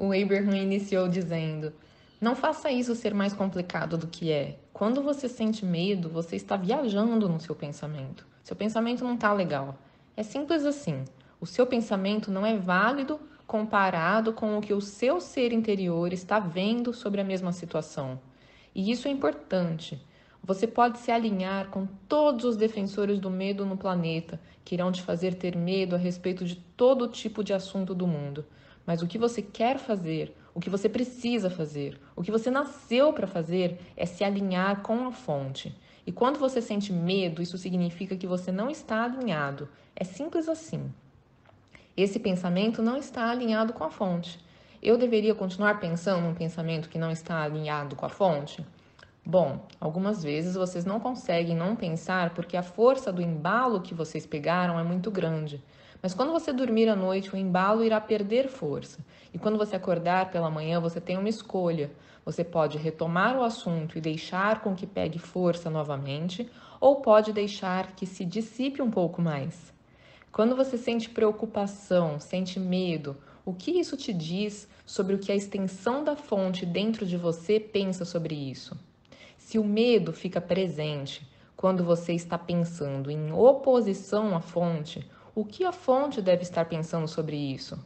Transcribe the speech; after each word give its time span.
O 0.00 0.12
Abraham 0.12 0.56
iniciou 0.56 1.08
dizendo: 1.08 1.72
Não 2.20 2.36
faça 2.36 2.70
isso 2.70 2.94
ser 2.94 3.12
mais 3.12 3.32
complicado 3.32 3.98
do 3.98 4.06
que 4.06 4.30
é. 4.30 4.56
Quando 4.72 5.02
você 5.02 5.28
sente 5.28 5.64
medo, 5.64 6.08
você 6.08 6.36
está 6.36 6.56
viajando 6.56 7.28
no 7.28 7.40
seu 7.40 7.52
pensamento. 7.52 8.24
Seu 8.44 8.54
pensamento 8.54 9.02
não 9.02 9.16
está 9.16 9.32
legal. 9.32 9.76
É 10.16 10.22
simples 10.22 10.64
assim. 10.64 11.04
O 11.40 11.46
seu 11.46 11.66
pensamento 11.66 12.30
não 12.30 12.46
é 12.46 12.56
válido 12.56 13.18
comparado 13.44 14.32
com 14.32 14.56
o 14.56 14.60
que 14.60 14.72
o 14.72 14.80
seu 14.80 15.20
ser 15.20 15.52
interior 15.52 16.12
está 16.12 16.38
vendo 16.38 16.94
sobre 16.94 17.20
a 17.20 17.24
mesma 17.24 17.50
situação. 17.50 18.20
E 18.72 18.92
isso 18.92 19.08
é 19.08 19.10
importante. 19.10 20.00
Você 20.44 20.68
pode 20.68 21.00
se 21.00 21.10
alinhar 21.10 21.70
com 21.70 21.88
todos 22.08 22.44
os 22.44 22.56
defensores 22.56 23.18
do 23.18 23.30
medo 23.30 23.66
no 23.66 23.76
planeta, 23.76 24.40
que 24.64 24.76
irão 24.76 24.92
te 24.92 25.02
fazer 25.02 25.34
ter 25.34 25.56
medo 25.56 25.96
a 25.96 25.98
respeito 25.98 26.44
de 26.44 26.54
todo 26.54 27.08
tipo 27.08 27.42
de 27.42 27.52
assunto 27.52 27.96
do 27.96 28.06
mundo. 28.06 28.44
Mas 28.88 29.02
o 29.02 29.06
que 29.06 29.18
você 29.18 29.42
quer 29.42 29.76
fazer, 29.76 30.34
o 30.54 30.60
que 30.60 30.70
você 30.70 30.88
precisa 30.88 31.50
fazer, 31.50 32.00
o 32.16 32.22
que 32.22 32.30
você 32.30 32.50
nasceu 32.50 33.12
para 33.12 33.26
fazer 33.26 33.78
é 33.94 34.06
se 34.06 34.24
alinhar 34.24 34.80
com 34.80 35.06
a 35.06 35.12
fonte. 35.12 35.76
E 36.06 36.10
quando 36.10 36.38
você 36.38 36.62
sente 36.62 36.90
medo, 36.90 37.42
isso 37.42 37.58
significa 37.58 38.16
que 38.16 38.26
você 38.26 38.50
não 38.50 38.70
está 38.70 39.04
alinhado. 39.04 39.68
É 39.94 40.04
simples 40.04 40.48
assim. 40.48 40.90
Esse 41.94 42.18
pensamento 42.18 42.80
não 42.80 42.96
está 42.96 43.30
alinhado 43.30 43.74
com 43.74 43.84
a 43.84 43.90
fonte. 43.90 44.42
Eu 44.82 44.96
deveria 44.96 45.34
continuar 45.34 45.80
pensando 45.80 46.26
um 46.26 46.34
pensamento 46.34 46.88
que 46.88 46.96
não 46.96 47.10
está 47.10 47.42
alinhado 47.42 47.94
com 47.94 48.06
a 48.06 48.08
fonte? 48.08 48.64
Bom, 49.22 49.66
algumas 49.78 50.22
vezes 50.22 50.54
vocês 50.54 50.86
não 50.86 50.98
conseguem 50.98 51.54
não 51.54 51.76
pensar 51.76 52.30
porque 52.30 52.56
a 52.56 52.62
força 52.62 53.12
do 53.12 53.20
embalo 53.20 53.82
que 53.82 53.92
vocês 53.92 54.24
pegaram 54.24 54.80
é 54.80 54.82
muito 54.82 55.10
grande. 55.10 55.62
Mas 56.02 56.14
quando 56.14 56.32
você 56.32 56.52
dormir 56.52 56.88
à 56.88 56.94
noite, 56.94 57.34
o 57.34 57.36
embalo 57.36 57.84
irá 57.84 58.00
perder 58.00 58.48
força. 58.48 58.98
E 59.34 59.38
quando 59.38 59.58
você 59.58 59.74
acordar 59.74 60.30
pela 60.30 60.50
manhã, 60.50 60.80
você 60.80 61.00
tem 61.00 61.16
uma 61.16 61.28
escolha. 61.28 61.90
Você 62.24 62.44
pode 62.44 62.78
retomar 62.78 63.36
o 63.36 63.42
assunto 63.42 63.98
e 63.98 64.00
deixar 64.00 64.60
com 64.60 64.74
que 64.74 64.86
pegue 64.86 65.18
força 65.18 65.68
novamente, 65.68 66.48
ou 66.80 66.96
pode 66.96 67.32
deixar 67.32 67.92
que 67.96 68.06
se 68.06 68.24
dissipe 68.24 68.80
um 68.80 68.90
pouco 68.90 69.20
mais. 69.20 69.72
Quando 70.30 70.54
você 70.54 70.78
sente 70.78 71.10
preocupação, 71.10 72.20
sente 72.20 72.60
medo, 72.60 73.16
o 73.44 73.52
que 73.52 73.72
isso 73.72 73.96
te 73.96 74.12
diz 74.12 74.68
sobre 74.84 75.14
o 75.14 75.18
que 75.18 75.32
a 75.32 75.34
extensão 75.34 76.04
da 76.04 76.14
fonte 76.14 76.66
dentro 76.66 77.06
de 77.06 77.16
você 77.16 77.58
pensa 77.58 78.04
sobre 78.04 78.34
isso? 78.34 78.78
Se 79.38 79.58
o 79.58 79.64
medo 79.64 80.12
fica 80.12 80.40
presente 80.40 81.26
quando 81.56 81.82
você 81.82 82.12
está 82.12 82.36
pensando 82.36 83.10
em 83.10 83.32
oposição 83.32 84.36
à 84.36 84.40
fonte, 84.40 85.04
o 85.40 85.44
que 85.44 85.62
a 85.62 85.70
fonte 85.70 86.20
deve 86.20 86.42
estar 86.42 86.64
pensando 86.64 87.06
sobre 87.06 87.36
isso? 87.36 87.78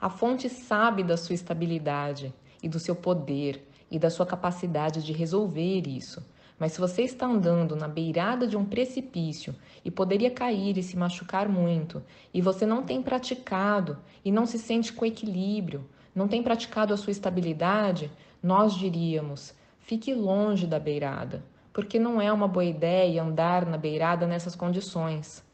A 0.00 0.10
fonte 0.10 0.48
sabe 0.48 1.04
da 1.04 1.16
sua 1.16 1.36
estabilidade 1.36 2.34
e 2.60 2.68
do 2.68 2.80
seu 2.80 2.96
poder 2.96 3.64
e 3.88 3.96
da 3.96 4.10
sua 4.10 4.26
capacidade 4.26 5.04
de 5.04 5.12
resolver 5.12 5.86
isso. 5.86 6.20
Mas 6.58 6.72
se 6.72 6.80
você 6.80 7.02
está 7.02 7.24
andando 7.24 7.76
na 7.76 7.86
beirada 7.86 8.44
de 8.44 8.56
um 8.56 8.64
precipício 8.64 9.54
e 9.84 9.90
poderia 9.90 10.32
cair 10.32 10.76
e 10.76 10.82
se 10.82 10.96
machucar 10.96 11.48
muito, 11.48 12.02
e 12.34 12.42
você 12.42 12.66
não 12.66 12.82
tem 12.82 13.00
praticado 13.00 13.98
e 14.24 14.32
não 14.32 14.44
se 14.44 14.58
sente 14.58 14.92
com 14.92 15.06
equilíbrio, 15.06 15.88
não 16.12 16.26
tem 16.26 16.42
praticado 16.42 16.92
a 16.92 16.96
sua 16.96 17.12
estabilidade, 17.12 18.10
nós 18.42 18.74
diríamos: 18.74 19.54
fique 19.78 20.12
longe 20.12 20.66
da 20.66 20.80
beirada, 20.80 21.44
porque 21.72 22.00
não 22.00 22.20
é 22.20 22.32
uma 22.32 22.48
boa 22.48 22.64
ideia 22.64 23.22
andar 23.22 23.64
na 23.64 23.78
beirada 23.78 24.26
nessas 24.26 24.56
condições. 24.56 25.45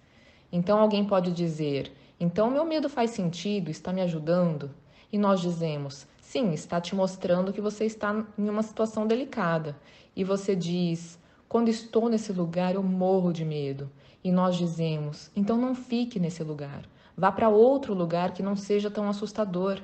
Então 0.52 0.78
alguém 0.78 1.04
pode 1.04 1.32
dizer: 1.32 1.90
então 2.20 2.50
meu 2.50 2.64
medo 2.64 2.88
faz 2.88 3.10
sentido, 3.10 3.70
está 3.70 3.92
me 3.92 4.00
ajudando? 4.00 4.70
E 5.12 5.18
nós 5.18 5.40
dizemos: 5.40 6.06
sim, 6.20 6.52
está 6.52 6.80
te 6.80 6.94
mostrando 6.94 7.52
que 7.52 7.60
você 7.60 7.84
está 7.84 8.24
em 8.38 8.48
uma 8.48 8.62
situação 8.62 9.06
delicada 9.06 9.76
e 10.14 10.22
você 10.22 10.54
diz: 10.54 11.18
Quando 11.48 11.68
estou 11.68 12.08
nesse 12.08 12.32
lugar, 12.32 12.74
eu 12.74 12.82
morro 12.82 13.32
de 13.32 13.44
medo. 13.44 13.90
E 14.22 14.30
nós 14.30 14.56
dizemos: 14.56 15.30
Então 15.34 15.56
não 15.56 15.74
fique 15.74 16.20
nesse 16.20 16.44
lugar. 16.44 16.84
Vá 17.16 17.32
para 17.32 17.48
outro 17.48 17.92
lugar 17.92 18.32
que 18.32 18.42
não 18.42 18.54
seja 18.54 18.90
tão 18.90 19.08
assustador. 19.08 19.82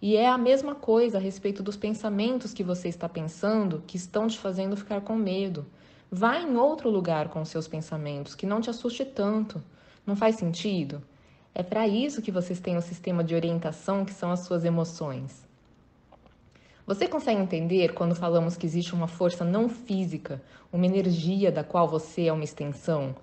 E 0.00 0.16
é 0.16 0.28
a 0.28 0.36
mesma 0.38 0.74
coisa 0.74 1.18
a 1.18 1.20
respeito 1.20 1.62
dos 1.62 1.76
pensamentos 1.76 2.52
que 2.52 2.62
você 2.62 2.88
está 2.88 3.08
pensando 3.08 3.82
que 3.86 3.96
estão 3.96 4.26
te 4.26 4.38
fazendo 4.38 4.76
ficar 4.76 5.00
com 5.00 5.16
medo. 5.16 5.66
Vá 6.10 6.38
em 6.40 6.56
outro 6.56 6.90
lugar 6.90 7.28
com 7.28 7.44
seus 7.44 7.68
pensamentos, 7.68 8.34
que 8.34 8.46
não 8.46 8.60
te 8.60 8.70
assuste 8.70 9.04
tanto. 9.04 9.62
Não 10.08 10.16
faz 10.16 10.36
sentido? 10.36 11.02
É 11.54 11.62
para 11.62 11.86
isso 11.86 12.22
que 12.22 12.32
vocês 12.32 12.58
têm 12.58 12.78
o 12.78 12.80
sistema 12.80 13.22
de 13.22 13.34
orientação 13.34 14.06
que 14.06 14.14
são 14.14 14.30
as 14.32 14.40
suas 14.40 14.64
emoções. 14.64 15.46
Você 16.86 17.06
consegue 17.06 17.42
entender 17.42 17.92
quando 17.92 18.14
falamos 18.14 18.56
que 18.56 18.64
existe 18.64 18.94
uma 18.94 19.06
força 19.06 19.44
não 19.44 19.68
física, 19.68 20.40
uma 20.72 20.86
energia 20.86 21.52
da 21.52 21.62
qual 21.62 21.86
você 21.86 22.24
é 22.24 22.32
uma 22.32 22.42
extensão? 22.42 23.14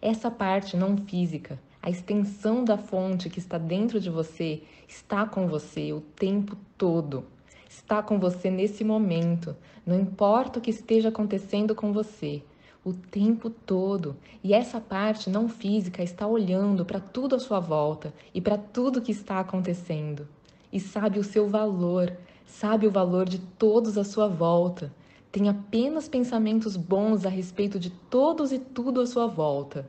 Essa 0.00 0.30
parte 0.30 0.76
não 0.76 0.96
física, 0.96 1.58
a 1.82 1.90
extensão 1.90 2.62
da 2.62 2.78
fonte 2.78 3.28
que 3.28 3.40
está 3.40 3.58
dentro 3.58 3.98
de 3.98 4.08
você, 4.08 4.62
está 4.86 5.26
com 5.26 5.48
você 5.48 5.92
o 5.92 6.00
tempo 6.00 6.56
todo. 6.76 7.24
Está 7.68 8.00
com 8.00 8.16
você 8.16 8.48
nesse 8.48 8.84
momento, 8.84 9.56
não 9.84 9.98
importa 9.98 10.60
o 10.60 10.62
que 10.62 10.70
esteja 10.70 11.08
acontecendo 11.08 11.74
com 11.74 11.92
você, 11.92 12.44
o 12.88 12.94
tempo 12.94 13.50
todo. 13.50 14.16
E 14.42 14.52
essa 14.52 14.80
parte 14.80 15.30
não 15.30 15.48
física 15.48 16.02
está 16.02 16.26
olhando 16.26 16.84
para 16.84 17.00
tudo 17.00 17.36
à 17.36 17.38
sua 17.38 17.60
volta 17.60 18.12
e 18.34 18.40
para 18.40 18.58
tudo 18.58 19.02
que 19.02 19.12
está 19.12 19.40
acontecendo. 19.40 20.26
E 20.72 20.80
sabe 20.80 21.18
o 21.18 21.24
seu 21.24 21.48
valor, 21.48 22.16
sabe 22.46 22.86
o 22.86 22.90
valor 22.90 23.28
de 23.28 23.38
todos 23.38 23.96
à 23.96 24.04
sua 24.04 24.28
volta, 24.28 24.92
tem 25.30 25.48
apenas 25.48 26.08
pensamentos 26.08 26.76
bons 26.76 27.26
a 27.26 27.28
respeito 27.28 27.78
de 27.78 27.90
todos 27.90 28.50
e 28.50 28.58
tudo 28.58 29.00
à 29.00 29.06
sua 29.06 29.26
volta. 29.26 29.88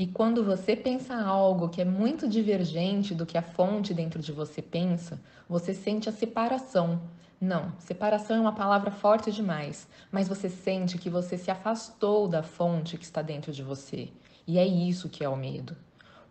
E 0.00 0.06
quando 0.06 0.42
você 0.42 0.74
pensa 0.74 1.14
algo 1.14 1.68
que 1.68 1.82
é 1.82 1.84
muito 1.84 2.26
divergente 2.26 3.14
do 3.14 3.26
que 3.26 3.36
a 3.36 3.42
fonte 3.42 3.92
dentro 3.92 4.18
de 4.18 4.32
você 4.32 4.62
pensa, 4.62 5.20
você 5.46 5.74
sente 5.74 6.08
a 6.08 6.12
separação. 6.12 7.02
Não, 7.38 7.70
separação 7.78 8.38
é 8.38 8.40
uma 8.40 8.54
palavra 8.54 8.90
forte 8.90 9.30
demais, 9.30 9.86
mas 10.10 10.26
você 10.26 10.48
sente 10.48 10.96
que 10.96 11.10
você 11.10 11.36
se 11.36 11.50
afastou 11.50 12.26
da 12.26 12.42
fonte 12.42 12.96
que 12.96 13.04
está 13.04 13.20
dentro 13.20 13.52
de 13.52 13.62
você. 13.62 14.08
E 14.46 14.58
é 14.58 14.66
isso 14.66 15.10
que 15.10 15.22
é 15.22 15.28
o 15.28 15.36
medo. 15.36 15.76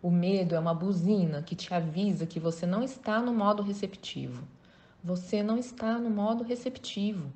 O 0.02 0.10
medo 0.10 0.56
é 0.56 0.58
uma 0.58 0.74
buzina 0.74 1.40
que 1.40 1.54
te 1.54 1.72
avisa 1.72 2.26
que 2.26 2.40
você 2.40 2.66
não 2.66 2.82
está 2.82 3.20
no 3.20 3.32
modo 3.32 3.62
receptivo. 3.62 4.48
Você 5.00 5.44
não 5.44 5.56
está 5.56 5.96
no 5.96 6.10
modo 6.10 6.42
receptivo. 6.42 7.32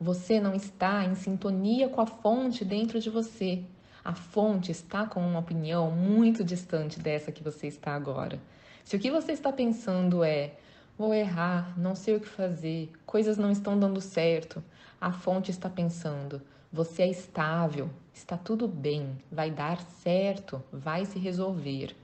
Você 0.00 0.40
não 0.40 0.52
está 0.52 1.04
em 1.04 1.14
sintonia 1.14 1.88
com 1.88 2.00
a 2.00 2.06
fonte 2.06 2.64
dentro 2.64 2.98
de 2.98 3.08
você. 3.08 3.62
A 4.06 4.14
fonte 4.14 4.70
está 4.70 5.04
com 5.04 5.18
uma 5.18 5.40
opinião 5.40 5.90
muito 5.90 6.44
distante 6.44 7.00
dessa 7.00 7.32
que 7.32 7.42
você 7.42 7.66
está 7.66 7.92
agora. 7.92 8.40
Se 8.84 8.94
o 8.94 9.00
que 9.00 9.10
você 9.10 9.32
está 9.32 9.52
pensando 9.52 10.22
é 10.22 10.52
vou 10.96 11.12
errar, 11.12 11.76
não 11.76 11.96
sei 11.96 12.14
o 12.14 12.20
que 12.20 12.28
fazer, 12.28 12.92
coisas 13.04 13.36
não 13.36 13.50
estão 13.50 13.76
dando 13.76 14.00
certo, 14.00 14.62
a 15.00 15.10
fonte 15.10 15.50
está 15.50 15.68
pensando 15.68 16.40
você 16.72 17.02
é 17.02 17.10
estável, 17.10 17.90
está 18.14 18.36
tudo 18.36 18.68
bem, 18.68 19.18
vai 19.32 19.50
dar 19.50 19.80
certo, 19.80 20.62
vai 20.72 21.04
se 21.04 21.18
resolver. 21.18 21.96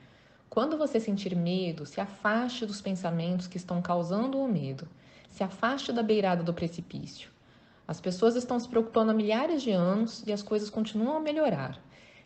Quando 0.51 0.77
você 0.77 0.99
sentir 0.99 1.37
medo, 1.37 1.87
se 1.87 2.01
afaste 2.01 2.67
dos 2.67 2.81
pensamentos 2.81 3.47
que 3.47 3.59
estão 3.59 3.81
causando 3.81 4.41
o 4.41 4.49
medo. 4.49 4.89
Se 5.31 5.45
afaste 5.45 5.93
da 5.93 6.03
beirada 6.03 6.43
do 6.43 6.53
precipício. 6.53 7.31
As 7.87 8.01
pessoas 8.01 8.37
estão 8.37 8.59
se 8.59 8.69
preocupando 8.69 9.11
há 9.11 9.15
milhares 9.15 9.63
de 9.63 9.71
anos 9.71 10.23
e 10.27 10.33
as 10.33 10.43
coisas 10.43 10.71
continuam 10.71 11.17
a 11.17 11.21
melhorar. 11.21 11.81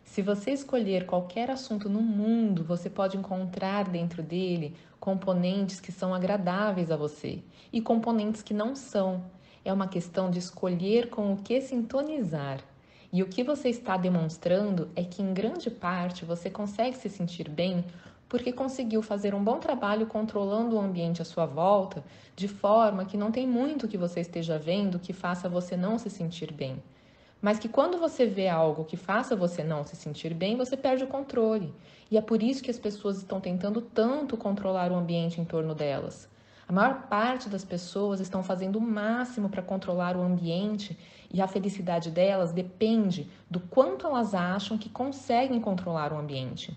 Se 0.05 0.23
você 0.23 0.53
escolher 0.53 1.05
qualquer 1.05 1.51
assunto 1.51 1.89
no 1.89 2.01
mundo, 2.01 2.63
você 2.65 2.89
pode 2.89 3.17
encontrar 3.17 3.89
dentro 3.89 4.23
dele 4.23 4.75
componentes 5.01 5.81
que 5.81 5.93
são 5.93 6.15
agradáveis 6.15 6.91
a 6.91 6.97
você 6.97 7.43
e 7.73 7.81
componentes 7.81 8.43
que 8.43 8.55
não 8.55 8.75
são. 8.75 9.25
É 9.65 9.73
uma 9.73 9.89
questão 9.89 10.31
de 10.31 10.39
escolher 10.39 11.11
com 11.11 11.33
o 11.33 11.37
que 11.37 11.61
sintonizar. 11.61 12.61
E 13.13 13.23
o 13.23 13.27
que 13.27 13.43
você 13.43 13.69
está 13.69 13.97
demonstrando 13.97 14.89
é 14.95 15.03
que, 15.03 15.23
em 15.23 15.35
grande 15.35 15.71
parte, 15.71 16.25
você 16.25 16.49
consegue 16.51 16.97
se 16.97 17.09
sentir 17.09 17.49
bem 17.49 17.85
porque 18.29 18.53
conseguiu 18.53 19.03
fazer 19.03 19.35
um 19.35 19.43
bom 19.43 19.59
trabalho 19.59 20.07
controlando 20.07 20.77
o 20.77 20.81
ambiente 20.81 21.23
à 21.23 21.25
sua 21.25 21.47
volta, 21.47 22.05
de 22.35 22.49
forma 22.49 23.05
que 23.05 23.17
não 23.17 23.31
tem 23.31 23.47
muito 23.47 23.89
que 23.89 23.97
você 23.97 24.21
esteja 24.21 24.59
vendo 24.59 24.99
que 24.99 25.13
faça 25.13 25.49
você 25.49 25.77
não 25.77 25.99
se 25.99 26.11
sentir 26.11 26.53
bem. 26.53 26.83
Mas 27.41 27.59
que 27.59 27.69
quando 27.69 27.99
você 27.99 28.27
vê 28.27 28.49
algo 28.49 28.85
que 28.85 28.97
faça 28.97 29.37
você 29.37 29.63
não 29.63 29.85
se 29.85 29.95
sentir 29.95 30.35
bem, 30.35 30.57
você 30.57 30.77
perde 30.77 31.05
o 31.05 31.09
controle. 31.09 31.73
E 32.11 32.17
é 32.17 32.21
por 32.21 32.43
isso 32.43 32.63
que 32.63 32.71
as 32.71 32.79
pessoas 32.79 33.19
estão 33.19 33.41
tentando 33.41 33.81
tanto 33.81 34.37
controlar 34.37 34.91
o 34.91 34.97
ambiente 34.97 35.41
em 35.41 35.45
torno 35.45 35.75
delas. 35.75 36.29
A 36.69 36.73
maior 36.73 37.03
parte 37.03 37.49
das 37.49 37.65
pessoas 37.65 38.19
estão 38.19 38.43
fazendo 38.43 38.77
o 38.77 38.81
máximo 38.81 39.49
para 39.49 39.63
controlar 39.63 40.17
o 40.17 40.23
ambiente 40.23 40.99
e 41.33 41.41
a 41.41 41.47
felicidade 41.47 42.11
delas 42.11 42.53
depende 42.53 43.31
do 43.49 43.61
quanto 43.61 44.05
elas 44.07 44.35
acham 44.35 44.77
que 44.77 44.89
conseguem 44.89 45.61
controlar 45.61 46.13
o 46.13 46.19
ambiente. 46.19 46.77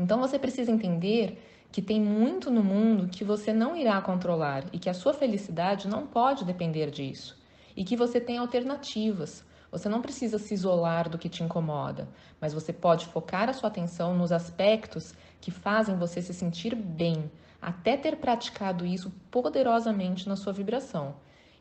Então 0.00 0.18
você 0.18 0.38
precisa 0.38 0.72
entender 0.72 1.38
que 1.70 1.82
tem 1.82 2.00
muito 2.00 2.50
no 2.50 2.64
mundo 2.64 3.06
que 3.06 3.22
você 3.22 3.52
não 3.52 3.76
irá 3.76 4.00
controlar 4.00 4.64
e 4.72 4.78
que 4.78 4.88
a 4.88 4.94
sua 4.94 5.12
felicidade 5.12 5.86
não 5.86 6.06
pode 6.06 6.42
depender 6.42 6.90
disso. 6.90 7.38
E 7.76 7.84
que 7.84 7.98
você 7.98 8.18
tem 8.18 8.38
alternativas. 8.38 9.44
Você 9.70 9.90
não 9.90 10.00
precisa 10.00 10.38
se 10.38 10.54
isolar 10.54 11.06
do 11.10 11.18
que 11.18 11.28
te 11.28 11.44
incomoda, 11.44 12.08
mas 12.40 12.54
você 12.54 12.72
pode 12.72 13.08
focar 13.08 13.50
a 13.50 13.52
sua 13.52 13.68
atenção 13.68 14.16
nos 14.16 14.32
aspectos 14.32 15.14
que 15.38 15.50
fazem 15.50 15.98
você 15.98 16.22
se 16.22 16.32
sentir 16.32 16.74
bem, 16.74 17.30
até 17.60 17.94
ter 17.94 18.16
praticado 18.16 18.86
isso 18.86 19.12
poderosamente 19.30 20.26
na 20.26 20.34
sua 20.34 20.54
vibração. 20.54 21.14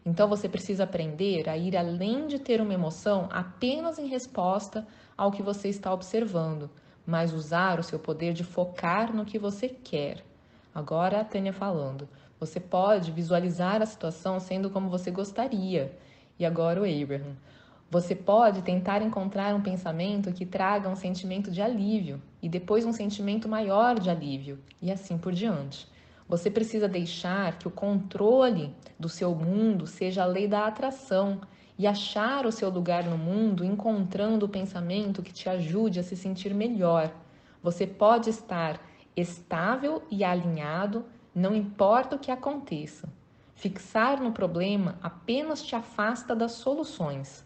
Então 0.06 0.30
você 0.30 0.48
precisa 0.48 0.86
aprender 0.86 1.50
a 1.50 1.58
ir 1.58 1.76
além 1.76 2.26
de 2.26 2.40
ter 2.40 2.62
uma 2.62 2.74
emoção 2.74 3.28
apenas 3.32 4.00
em 4.00 4.08
resposta 4.08 4.88
ao 5.18 5.30
que 5.30 5.44
você 5.44 5.68
está 5.68 5.94
observando 5.94 6.70
mas 7.10 7.34
usar 7.34 7.80
o 7.80 7.84
seu 7.84 7.98
poder 7.98 8.34
de 8.34 8.44
focar 8.44 9.14
no 9.14 9.26
que 9.26 9.40
você 9.40 9.68
quer. 9.68 10.24
Agora 10.74 11.20
a 11.20 11.24
Tânia 11.24 11.52
falando. 11.52 12.08
Você 12.40 12.60
pode 12.60 13.12
visualizar 13.12 13.82
a 13.82 13.86
situação 13.86 14.40
sendo 14.40 14.70
como 14.70 14.90
você 14.90 15.10
gostaria. 15.10 15.98
E 16.38 16.46
agora 16.46 16.80
o 16.80 16.86
Abraham. 16.86 17.36
Você 17.90 18.16
pode 18.16 18.62
tentar 18.62 19.02
encontrar 19.02 19.56
um 19.56 19.62
pensamento 19.62 20.32
que 20.32 20.46
traga 20.46 20.88
um 20.88 20.96
sentimento 20.96 21.50
de 21.50 21.60
alívio 21.60 22.22
e 22.40 22.48
depois 22.48 22.86
um 22.86 22.94
sentimento 22.94 23.50
maior 23.50 24.00
de 24.00 24.12
alívio 24.12 24.60
e 24.80 24.92
assim 24.92 25.18
por 25.18 25.34
diante. 25.34 25.88
Você 26.28 26.52
precisa 26.52 26.88
deixar 26.88 27.58
que 27.58 27.68
o 27.68 27.72
controle 27.72 28.72
do 29.00 29.10
seu 29.10 29.34
mundo 29.34 29.88
seja 29.88 30.22
a 30.22 30.28
lei 30.28 30.48
da 30.48 30.68
atração 30.68 31.42
e 31.80 31.88
achar 31.88 32.46
o 32.46 32.52
seu 32.52 32.70
lugar 32.70 33.06
no 33.06 33.18
mundo 33.18 33.64
encontrando 33.64 34.46
o 34.46 34.50
pensamento 34.50 35.24
que 35.24 35.31
te 35.31 35.48
ajude 35.48 35.98
a 35.98 36.04
se 36.04 36.14
sentir 36.14 36.54
melhor. 36.54 37.10
Você 37.64 37.88
pode 37.88 38.30
estar 38.30 38.81
estável 39.16 40.04
e 40.12 40.22
alinhado, 40.22 41.06
não 41.34 41.56
importa 41.56 42.18
o 42.18 42.20
que 42.20 42.31
aconteça. 42.31 43.08
Fixar 43.56 44.22
no 44.22 44.34
problema 44.34 45.00
apenas 45.02 45.64
te 45.64 45.74
afasta 45.74 46.36
das 46.36 46.52
soluções. 46.52 47.46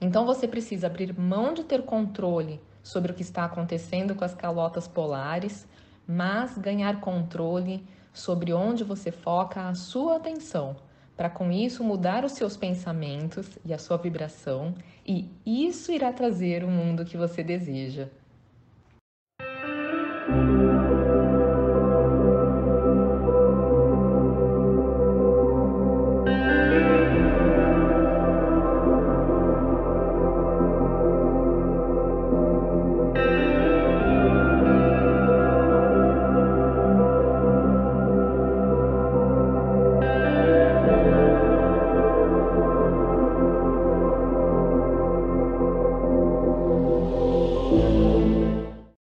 Então 0.00 0.26
você 0.26 0.48
precisa 0.48 0.88
abrir 0.88 1.16
mão 1.16 1.54
de 1.54 1.62
ter 1.62 1.84
controle 1.84 2.60
sobre 2.82 3.12
o 3.12 3.14
que 3.14 3.22
está 3.22 3.44
acontecendo 3.44 4.16
com 4.16 4.24
as 4.24 4.34
calotas 4.34 4.88
polares, 4.88 5.68
mas 6.04 6.58
ganhar 6.58 7.00
controle 7.00 7.86
sobre 8.12 8.52
onde 8.52 8.82
você 8.82 9.12
foca 9.12 9.68
a 9.68 9.74
sua 9.76 10.16
atenção 10.16 10.76
para 11.16 11.30
com 11.30 11.50
isso 11.50 11.84
mudar 11.84 12.24
os 12.24 12.32
seus 12.32 12.56
pensamentos 12.56 13.58
e 13.64 13.72
a 13.72 13.78
sua 13.78 13.96
vibração, 13.96 14.74
e 15.06 15.30
isso 15.46 15.92
irá 15.92 16.12
trazer 16.12 16.64
o 16.64 16.70
mundo 16.70 17.04
que 17.04 17.16
você 17.16 17.42
deseja. 17.42 18.08